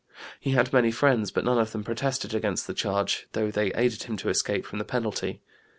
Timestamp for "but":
1.29-1.43